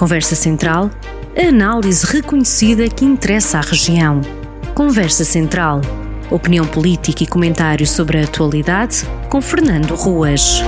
[0.00, 0.88] Conversa Central,
[1.36, 4.22] a análise reconhecida que interessa à região.
[4.74, 5.82] Conversa Central.
[6.30, 10.62] Opinião política e comentários sobre a atualidade com Fernando Ruas.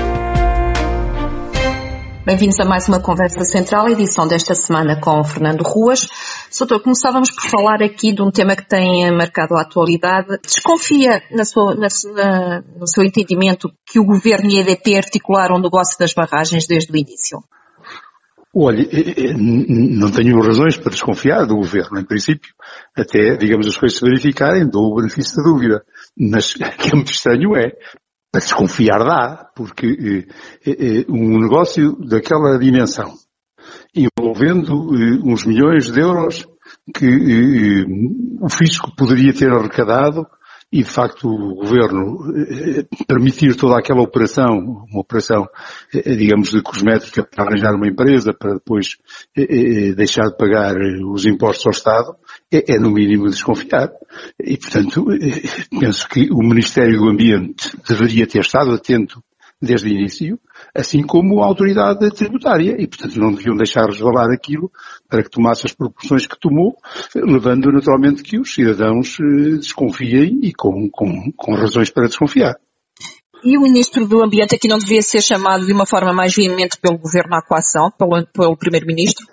[2.26, 6.06] Bem-vindos a mais uma Conversa Central, edição desta semana com Fernando Ruas.
[6.50, 10.38] Soutor, começávamos por falar aqui de um tema que tem marcado a atualidade.
[10.42, 15.56] Desconfia, na sua, na, na, no seu entendimento, que o Governo e a EDP articularam
[15.56, 17.42] o negócio das barragens desde o início?
[18.54, 22.52] Olha, eh, eh, não tenho razões para desconfiar do governo, em princípio.
[22.94, 25.84] Até, digamos, as coisas se verificarem, dou o benefício da dúvida.
[26.18, 27.70] Mas que é muito estranho é,
[28.30, 30.26] para desconfiar dá, porque
[30.66, 33.14] eh, um negócio daquela dimensão,
[33.94, 34.74] envolvendo
[35.24, 36.46] uns milhões de euros
[36.94, 37.84] que
[38.40, 40.26] o fisco poderia ter arrecadado
[40.72, 45.46] e de facto o governo eh, permitir toda aquela operação, uma operação,
[45.94, 48.96] eh, digamos, de cosmética para arranjar uma empresa para depois
[49.36, 50.74] eh, deixar de pagar
[51.12, 52.16] os impostos ao Estado,
[52.50, 53.92] é, é no mínimo desconfiar.
[54.40, 55.04] E portanto,
[55.78, 59.22] penso que o Ministério do Ambiente deveria ter estado atento
[59.62, 60.38] desde o início,
[60.74, 64.70] assim como a autoridade tributária, e portanto não deviam deixar resvalar aquilo
[65.08, 66.76] para que tomasse as proporções que tomou,
[67.14, 72.56] levando naturalmente que os cidadãos eh, desconfiem e com, com, com razões para desconfiar.
[73.44, 76.78] E o Ministro do Ambiente aqui não devia ser chamado de uma forma mais veemente
[76.80, 79.26] pelo Governo à coação, pelo, pelo Primeiro-Ministro?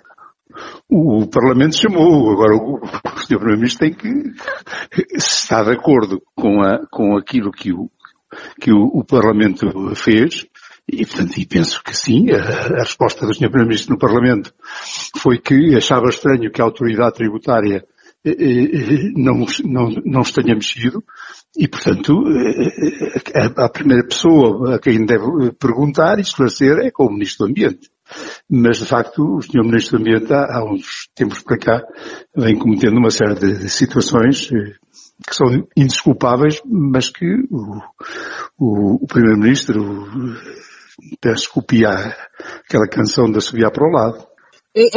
[0.88, 2.80] O Parlamento chamou, agora o,
[3.20, 3.38] Sr.
[3.38, 4.32] Primeiro-Ministro tem que
[5.14, 7.88] estar de acordo com, a, com aquilo que o,
[8.60, 10.46] que o, o Parlamento fez,
[10.92, 13.48] e, portanto, e penso que sim, a, a resposta do Sr.
[13.48, 14.52] Primeiro-Ministro no Parlamento
[15.18, 17.84] foi que achava estranho que a autoridade tributária
[18.24, 21.02] eh, eh, não, não, não se tenha mexido
[21.56, 27.06] e, portanto, eh, a, a, primeira pessoa a quem deve perguntar e esclarecer é com
[27.06, 27.88] o Ministro do Ambiente.
[28.50, 29.64] Mas, de facto, o Sr.
[29.64, 31.82] Ministro do Ambiente há, há uns tempos para cá
[32.36, 34.50] vem cometendo uma série de situações
[35.26, 37.80] que são indesculpáveis, mas que o,
[38.58, 40.06] o, o Primeiro-Ministro
[41.20, 41.88] peço copia
[42.64, 44.26] aquela canção da Subir para o lado.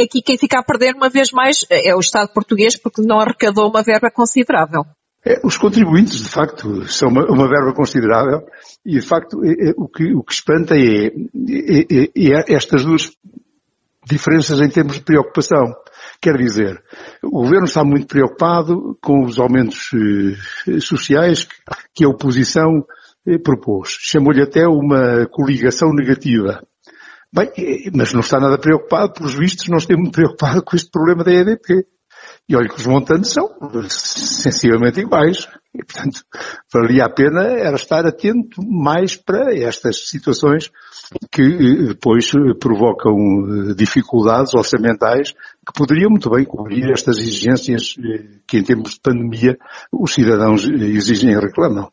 [0.00, 3.68] Aqui quem fica a perder uma vez mais é o Estado português porque não arrecadou
[3.68, 4.84] uma verba considerável.
[5.26, 8.46] É, os contribuintes, de facto, são uma, uma verba considerável
[8.84, 12.84] e, de facto, é, é, o, que, o que espanta é, é, é, é estas
[12.84, 13.10] duas
[14.06, 15.74] diferenças em termos de preocupação.
[16.20, 16.82] Quer dizer,
[17.22, 19.90] o governo está muito preocupado com os aumentos
[20.68, 21.46] eh, sociais
[21.94, 22.84] que a oposição
[23.26, 23.96] eh, propôs.
[24.00, 26.62] Chamou-lhe até uma coligação negativa.
[27.32, 30.90] Bem, eh, mas não está nada preocupado, pelos vistos, não esteve muito preocupado com este
[30.90, 31.86] problema da EDP.
[32.48, 33.48] E olha que os montantes são
[33.88, 35.48] sensivelmente iguais.
[35.74, 36.20] E, portanto,
[36.72, 40.70] valia a pena era estar atento mais para estas situações
[41.30, 47.94] que eh, depois eh, provocam eh, dificuldades orçamentais que poderiam muito bem cobrir estas exigências
[48.46, 49.58] que em tempos de pandemia
[49.92, 51.90] os cidadãos exigem e reclamam.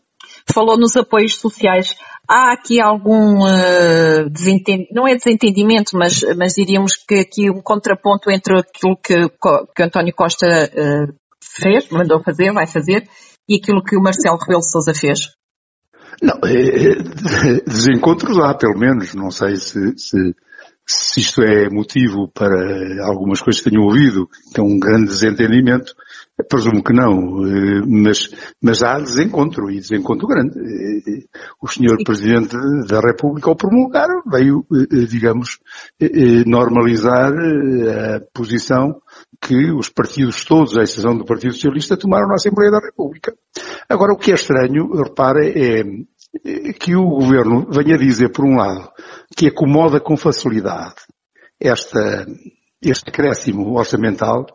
[0.52, 1.96] Falou nos apoios sociais.
[2.28, 8.32] Há aqui algum uh, desentendimento, não é desentendimento, mas, mas diríamos que aqui um contraponto
[8.32, 9.28] entre aquilo que,
[9.76, 11.14] que António Costa uh,
[11.44, 13.08] fez, mandou fazer, vai fazer,
[13.50, 15.30] e aquilo que o Marcelo Rebelo Sousa fez.
[16.22, 19.16] Não, é, é, desencontros há, pelo menos.
[19.16, 20.36] Não sei se, se,
[20.86, 25.94] se, isto é motivo para algumas coisas que tenho ouvido, que é um grande desentendimento.
[26.48, 28.30] Presumo que não, é, mas,
[28.62, 30.54] mas há desencontro, e desencontro grande.
[31.62, 32.56] O senhor Presidente
[32.88, 34.66] da República, ao promulgar, veio,
[35.08, 35.60] digamos,
[36.48, 39.02] normalizar a posição
[39.40, 43.34] que os partidos todos, à exceção do Partido Socialista, tomaram na Assembleia da República.
[43.90, 45.84] Agora, o que é estranho, repare, é
[46.80, 48.90] que o Governo venha dizer, por um lado,
[49.36, 50.96] que acomoda com facilidade
[51.60, 52.26] esta,
[52.82, 54.46] este acréscimo orçamental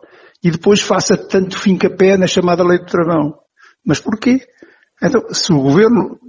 [0.43, 3.39] e depois faça tanto fim-capé na chamada lei do travão.
[3.85, 4.45] Mas porquê?
[5.01, 6.19] Então, se o Governo,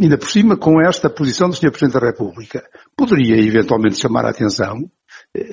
[0.00, 1.70] ainda por cima com esta posição do Sr.
[1.70, 2.62] Presidente da República,
[2.96, 4.90] poderia eventualmente chamar a atenção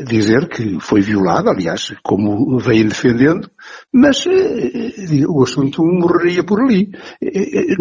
[0.05, 3.49] dizer que foi violada, aliás, como vem defendendo,
[3.93, 6.91] mas eh, o assunto morreria por ali,
[7.21, 7.75] eh, eh,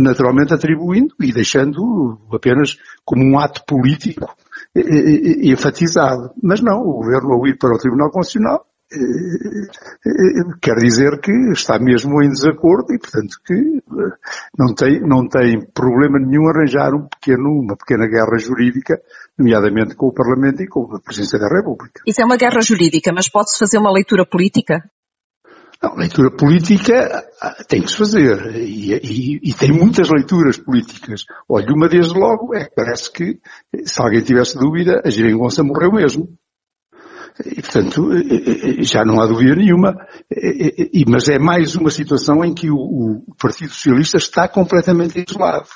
[0.00, 4.34] naturalmente atribuindo e deixando apenas como um ato político
[4.74, 6.30] enfatizado.
[6.42, 8.66] Mas não, o governo ao ir para o Tribunal Constitucional
[10.60, 13.82] quer dizer que está mesmo em desacordo e, portanto, que
[14.58, 19.00] não tem, não tem problema nenhum arranjar um pequeno, uma pequena guerra jurídica
[19.38, 22.02] nomeadamente com o Parlamento e com a Presidência da República.
[22.06, 24.82] Isso é uma guerra jurídica, mas pode-se fazer uma leitura política?
[25.82, 27.24] Não, leitura política
[27.66, 31.24] tem que se fazer e, e, e, tem muitas leituras políticas.
[31.48, 33.40] Olha, uma desde logo é que parece que
[33.86, 36.28] se alguém tivesse dúvida, a Geringonça morreu mesmo.
[37.44, 38.10] E, portanto,
[38.80, 39.94] já não há dúvida nenhuma,
[41.08, 45.68] mas é mais uma situação em que o Partido Socialista está completamente isolado.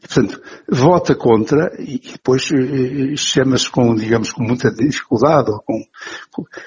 [0.00, 2.48] Portanto, vota contra e depois
[3.16, 5.84] chama-se com, digamos, com muita dificuldade ou com,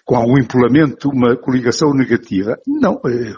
[0.06, 2.58] com algum empolamento uma coligação negativa.
[2.68, 3.34] Não, eh,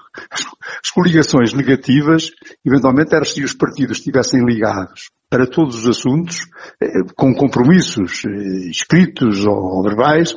[0.83, 2.31] as coligações negativas,
[2.65, 6.47] eventualmente, eram se os partidos estivessem ligados para todos os assuntos,
[6.81, 8.23] eh, com compromissos
[8.69, 10.35] escritos ou verbais,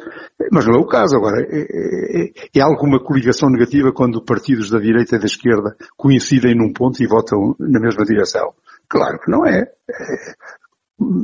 [0.51, 1.17] mas não é o caso.
[1.17, 7.03] Agora, é, alguma coligação negativa quando partidos da direita e da esquerda coincidem num ponto
[7.03, 8.53] e votam na mesma direção.
[8.89, 9.71] Claro que não é.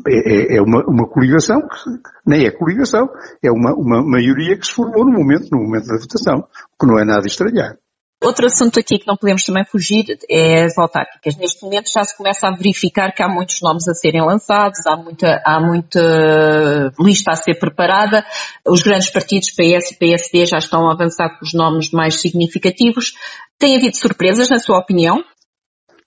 [0.07, 1.91] É, é, é uma, uma, coligação que
[2.25, 3.09] nem é coligação,
[3.43, 6.87] é uma, uma maioria que se formou no momento, no momento da votação, o que
[6.87, 7.77] não é nada estranhar.
[8.25, 11.37] Outro assunto aqui que não podemos também fugir é as autárquicas.
[11.37, 14.97] Neste momento já se começa a verificar que há muitos nomes a serem lançados, há
[14.97, 18.25] muita, há muita lista a ser preparada.
[18.67, 23.13] Os grandes partidos PS e PSD já estão a avançar com os nomes mais significativos.
[23.59, 25.23] Tem havido surpresas, na sua opinião?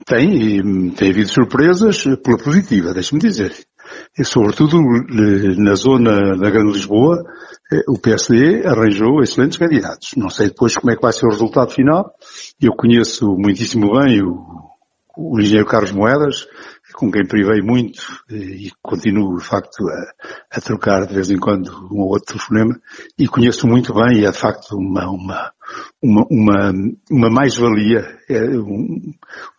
[0.06, 3.54] Tem, e tem havido surpresas pela positiva, deixe-me dizer.
[4.18, 4.78] E, sobretudo
[5.58, 7.24] na zona da Grande Lisboa,
[7.72, 10.12] eh, o PSD arranjou excelentes candidatos.
[10.16, 12.12] Não sei depois como é que vai ser o resultado final.
[12.60, 14.68] Eu conheço muitíssimo bem o,
[15.18, 16.48] o engenheiro Carlos Moedas,
[16.94, 21.70] com quem privei muito e continuo, de facto, a, a, trocar de vez em quando
[21.92, 22.80] um ou outro telefonema
[23.18, 25.52] e conheço muito bem e é, de facto, uma, uma,
[26.02, 26.74] uma, uma,
[27.10, 29.14] uma mais-valia, é um,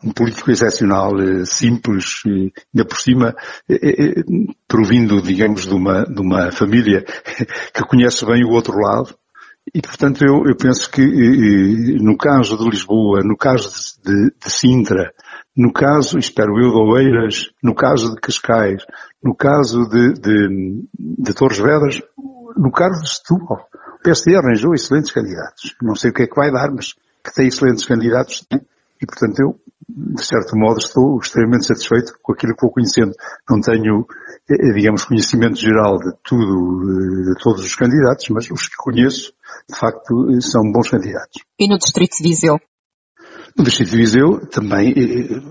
[0.05, 3.35] um, político excepcional, é, simples, ainda por cima,
[3.69, 4.23] é,
[4.67, 7.05] provindo, digamos, de uma, de uma família
[7.73, 9.15] que conhece bem o outro lado,
[9.75, 11.03] e, portanto, eu, eu penso que
[12.01, 13.71] no caso de Lisboa, no caso
[14.03, 15.13] de, de Sintra,
[15.57, 18.83] no caso, espero eu, de Oeiras, no caso de Cascais,
[19.23, 22.01] no caso de, de, de Torres Vedras,
[22.57, 23.67] no caso de Setúbal,
[23.99, 25.75] o PSD arranjou excelentes candidatos.
[25.83, 28.47] Não sei o que é que vai dar, mas que tem excelentes candidatos
[29.01, 33.13] e, portanto, eu, de certo modo, estou extremamente satisfeito com aquilo que vou conhecendo.
[33.49, 34.07] Não tenho,
[34.51, 39.33] eh, digamos, conhecimento geral de tudo, eh, de todos os candidatos, mas os que conheço,
[39.69, 41.43] de facto, eh, são bons candidatos.
[41.59, 42.59] E no Distrito de Viseu?
[43.57, 44.95] No Distrito de Viseu também,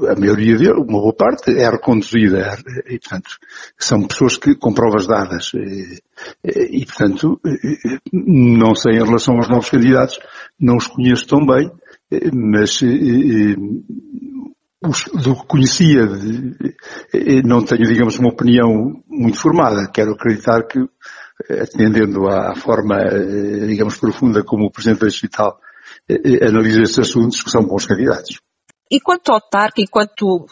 [0.09, 2.57] a maioria dele, uma boa parte, é reconduzida
[2.87, 3.29] e, portanto,
[3.77, 5.51] são pessoas que, com provas dadas
[6.43, 7.39] e, portanto,
[8.13, 10.19] não sei em relação aos novos candidatos,
[10.59, 11.69] não os conheço tão bem,
[12.33, 12.81] mas
[14.81, 16.07] os, do que conhecia,
[17.43, 19.89] não tenho, digamos, uma opinião muito formada.
[19.91, 20.79] Quero acreditar que,
[21.51, 22.97] atendendo à forma,
[23.67, 25.59] digamos, profunda como o Presidente da Digital
[26.09, 28.39] analisa esses assuntos que são bons candidatos.
[28.89, 30.47] E quanto ao TARC, e quanto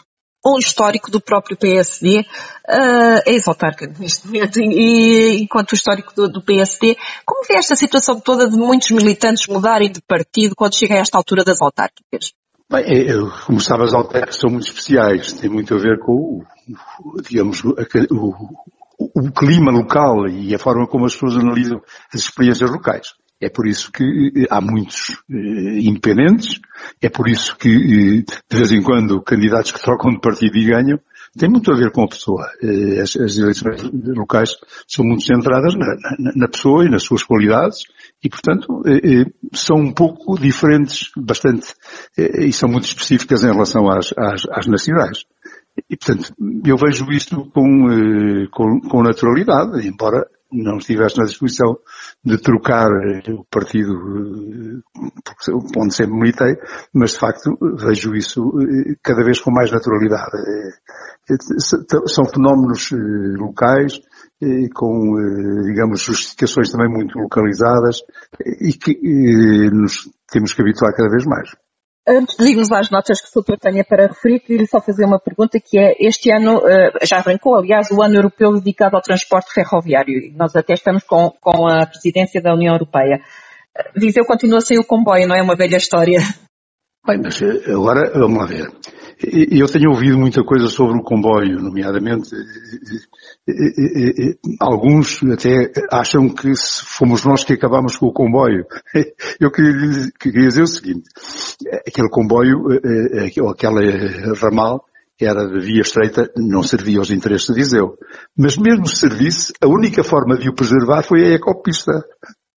[0.45, 6.41] um histórico do próprio PSD, uh, é ex-autarca neste momento, e, enquanto histórico do, do,
[6.41, 10.99] PSD, como vê esta situação toda de muitos militantes mudarem de partido quando chega a
[10.99, 12.33] esta altura das autárquicas?
[12.69, 16.11] Bem, é, eu, como sabe, as autárquicas são muito especiais, tem muito a ver com
[16.11, 17.73] o, digamos, o,
[18.11, 21.81] o, o clima local e a forma como as pessoas analisam
[22.13, 23.07] as experiências locais.
[23.39, 26.59] É por isso que eh, há muitos eh, independentes,
[27.01, 30.65] é por isso que eh, de vez em quando candidatos que trocam de partido e
[30.65, 30.99] ganham,
[31.37, 32.49] tem muito a ver com a pessoa.
[33.01, 33.83] As, as eleições
[34.15, 34.55] locais
[34.87, 35.85] são muito centradas na,
[36.17, 37.79] na, na, pessoa e nas suas qualidades
[38.23, 38.81] e, portanto,
[39.51, 41.73] são um pouco diferentes, bastante,
[42.17, 45.25] e são muito específicas em relação às, às, às nacionais.
[45.89, 46.33] E, portanto,
[46.65, 51.77] eu vejo isto com, com, com naturalidade, embora não estivesse na disposição
[52.23, 52.89] de trocar
[53.29, 53.93] o partido
[55.77, 56.57] onde sempre militei,
[56.93, 60.37] mas de facto vejo isso eh, cada vez com mais naturalidade.
[60.37, 62.91] Eh, eh, são fenómenos
[63.37, 63.99] locais,
[64.73, 65.15] com,
[65.63, 68.01] digamos, justificações também muito localizadas
[68.61, 68.93] e que
[69.71, 71.49] nos temos que habituar cada vez mais.
[72.07, 75.19] Antes de irmos às notas que o doutor tenha para referir, queria só fazer uma
[75.19, 79.51] pergunta que é, este ano, eh, já arrancou, aliás, o ano europeu dedicado ao transporte
[79.51, 80.31] ferroviário.
[80.35, 83.21] Nós até estamos com, com a presidência da União Europeia.
[83.95, 86.19] Viseu continua sem o comboio, não é uma velha história?
[87.07, 88.71] Bem, mas eh, agora, vamos lá ver.
[89.23, 92.29] Eu tenho ouvido muita coisa sobre o comboio, nomeadamente
[94.59, 96.51] alguns até acham que
[96.83, 98.65] fomos nós que acabamos com o comboio.
[99.39, 101.07] Eu queria, dizer o seguinte,
[101.87, 104.83] aquele comboio, eh, eh, ou aquele ramal,
[105.19, 107.97] era de via estreita, não servia aos interesses de Viseu.
[108.37, 112.03] Mas mesmo se servisse, a única forma de o preservar foi a ecopista.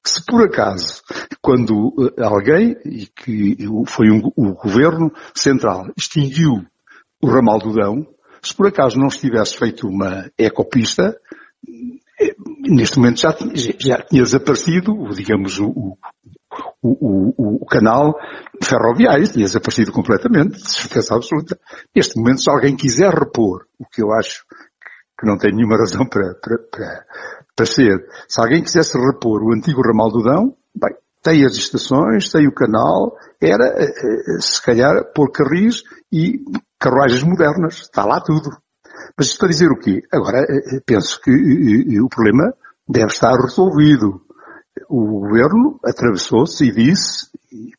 [0.04, 1.02] Se por acaso,
[1.42, 6.64] quando eh, alguém, e que foi um, o governo central, extinguiu
[7.23, 8.07] o ramal do Dão,
[8.42, 11.18] se por acaso não se tivesse feito uma ecopista,
[12.68, 13.37] neste momento já,
[13.78, 15.97] já tinha desaparecido, digamos, o,
[16.83, 18.14] o, o, o, canal
[18.62, 21.59] ferroviário, tinha desaparecido completamente, de certeza absoluta.
[21.95, 24.45] Neste momento, se alguém quiser repor, o que eu acho
[25.18, 27.07] que não tem nenhuma razão para, para, para,
[27.57, 32.30] para ser, se alguém quisesse repor o antigo ramal do Dão, bem, tem as estações,
[32.30, 36.40] tem o canal, era, eh, eh, se calhar, pôr carris e
[36.78, 37.80] carruagens modernas.
[37.82, 38.50] Está lá tudo.
[39.16, 40.02] Mas isto para dizer o quê?
[40.12, 41.30] Agora, eh, penso que
[42.00, 42.52] o problema
[42.88, 44.20] deve estar resolvido.
[44.88, 47.26] O governo atravessou-se e disse,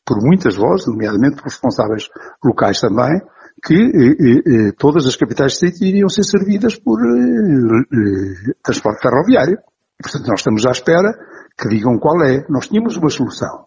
[0.06, 2.10] por muitas vozes, nomeadamente por responsáveis
[2.44, 3.22] locais também,
[3.64, 9.58] que eh, eh, todas as capitais de sítio iriam ser servidas por eh, transporte ferroviário.
[10.00, 11.14] E, portanto, nós estamos à espera
[11.58, 12.46] que digam qual é.
[12.50, 13.66] Nós tínhamos uma solução,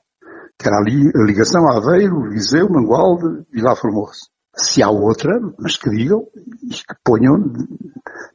[0.59, 4.32] que era a ligação a Aveiro, Viseu, Mangualde e Lá Formoso.
[4.55, 6.27] Se há outra, mas que digam
[6.63, 7.53] e que ponham,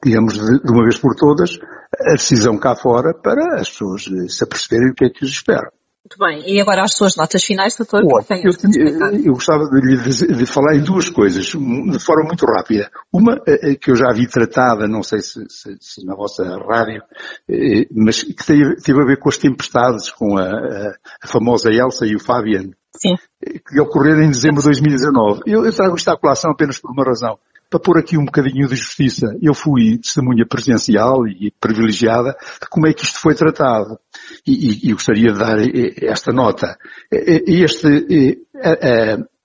[0.03, 1.59] digamos, de, de uma vez por todas,
[2.01, 5.71] a decisão cá fora para as pessoas se aperceberem o que é que os espera.
[6.07, 6.55] Muito bem.
[6.55, 8.01] E agora as suas notas finais, doutor?
[8.05, 8.51] Olha, eu,
[9.25, 12.89] eu, gostava de, de, de, falar em duas coisas, de forma muito rápida.
[13.11, 16.45] Uma eh, eh, que eu já vi tratada, não sei se, se, se na vossa
[16.59, 17.01] rádio,
[17.49, 20.93] eh, mas que teve, teve, a ver com as tempestades, com a, a,
[21.23, 22.71] a famosa Elsa e o Fabian.
[22.97, 23.15] Sim.
[23.67, 25.41] Que ocorreram em dezembro de 2019.
[25.45, 27.37] Eu, eu trago esta colação apenas por uma razão
[27.69, 32.87] para pôr aqui um bocadinho de justiça, eu fui testemunha presencial e privilegiada de como
[32.87, 33.99] é que isto foi tratado.
[34.45, 35.57] E, e, e gostaria de dar
[36.01, 36.77] esta nota.
[37.11, 38.39] Este,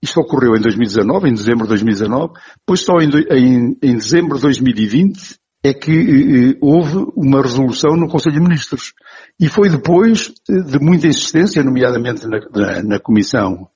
[0.01, 4.43] isto ocorreu em 2019, em dezembro de 2019, pois só em, em, em dezembro de
[4.43, 8.93] 2020 é que houve uma resolução no Conselho de Ministros.
[9.39, 13.69] E foi depois de muita insistência, nomeadamente na, na, na Comissão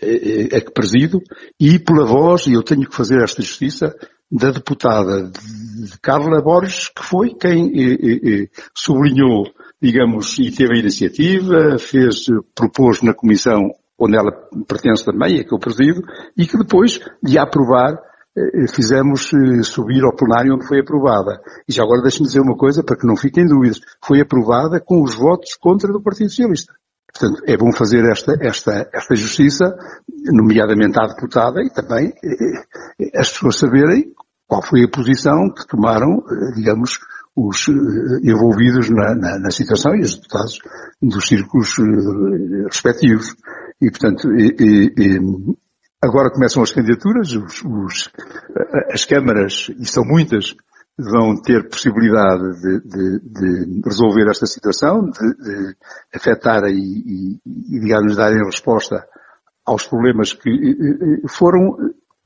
[0.00, 1.22] é que presido,
[1.58, 3.94] e pela voz, e eu tenho que fazer esta justiça,
[4.30, 9.44] da deputada de Carla Borges, que foi quem eh, eh, sublinhou,
[9.82, 14.30] digamos, e teve a iniciativa, fez, propôs na comissão onde ela
[14.68, 16.00] pertence também, é que eu presido,
[16.36, 18.00] e que depois de aprovar eh,
[18.74, 19.30] fizemos
[19.64, 21.40] subir ao plenário onde foi aprovada.
[21.68, 23.80] E já agora deixe-me dizer uma coisa para que não fiquem dúvidas.
[24.04, 26.72] Foi aprovada com os votos contra do Partido Socialista.
[27.12, 29.76] Portanto, é bom fazer esta, esta, esta justiça,
[30.32, 32.64] nomeadamente à deputada, e também eh,
[33.00, 34.12] eh, as pessoas saberem
[34.46, 36.98] qual foi a posição que tomaram, eh, digamos,
[37.34, 37.68] os
[38.22, 40.58] envolvidos na, na, na situação e os deputados
[41.00, 41.76] dos círculos
[42.66, 43.34] respectivos.
[43.80, 45.18] E, portanto, e, e,
[46.02, 48.10] agora começam as candidaturas, os, os,
[48.90, 50.54] as câmaras, e são muitas,
[50.98, 55.76] vão ter possibilidade de, de, de resolver esta situação, de, de
[56.14, 59.06] afetar e, e, digamos, darem resposta
[59.64, 60.50] aos problemas que
[61.28, 61.76] foram,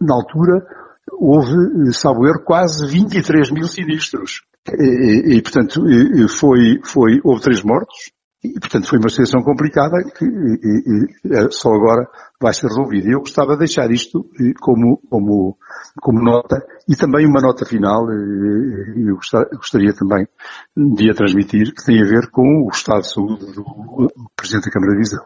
[0.01, 0.65] na altura,
[1.13, 4.43] houve, salvo erro, quase 23 mil sinistros.
[4.69, 5.83] E, e portanto,
[6.29, 8.13] foi, foi, houve três mortos,
[8.45, 12.07] e, portanto, foi uma situação complicada que e, e, é, só agora
[12.39, 13.09] vai ser resolvida.
[13.09, 14.29] Eu gostava de deixar isto
[14.61, 15.57] como, como,
[16.01, 19.17] como nota e também uma nota final, eu
[19.57, 20.29] gostaria também
[20.77, 24.71] de a transmitir, que tem a ver com o estado de saúde do Presidente da
[24.71, 25.25] Câmara de Visão.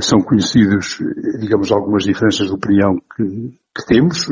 [0.00, 0.98] São conhecidos,
[1.38, 3.24] digamos, algumas diferenças de opinião que,
[3.76, 4.26] que temos,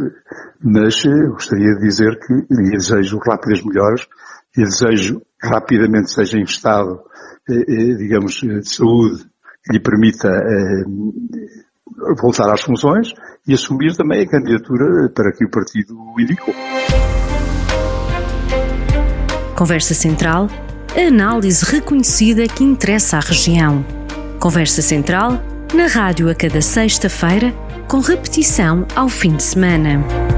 [0.61, 4.09] mas gostaria de dizer que lhe desejo rápidas melhoras
[4.57, 7.01] e desejo rapidamente seja investado
[7.51, 9.25] eh, eh, digamos, de saúde
[9.65, 10.85] que lhe permita eh,
[12.21, 13.09] voltar às funções
[13.47, 16.55] e assumir também a candidatura para que o partido indicou.
[19.57, 20.49] Conversa Central,
[20.95, 23.85] a análise reconhecida que interessa à região.
[24.39, 25.43] Conversa Central,
[25.75, 27.53] na rádio a cada sexta-feira,
[27.89, 30.38] com repetição ao fim de semana.